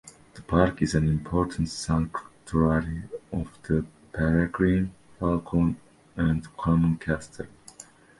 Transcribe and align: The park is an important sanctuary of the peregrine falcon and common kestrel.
The 0.33 0.41
park 0.41 0.81
is 0.81 0.95
an 0.95 1.07
important 1.07 1.69
sanctuary 1.69 3.03
of 3.31 3.51
the 3.61 3.85
peregrine 4.13 4.95
falcon 5.19 5.79
and 6.17 6.57
common 6.57 6.97
kestrel. 6.97 7.47